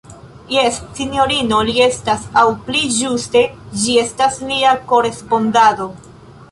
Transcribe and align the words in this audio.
Jes, 0.53 0.77
sinjorino, 0.99 1.59
li 1.67 1.75
estas; 1.87 2.25
aŭ 2.43 2.47
pli 2.69 2.81
ĝuste, 2.97 3.45
ĝi 3.83 4.01
estas 4.07 4.43
lia 4.53 4.75
korespondado. 4.95 5.89